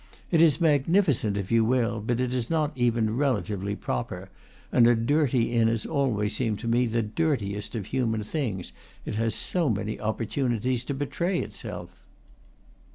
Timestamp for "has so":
9.13-9.69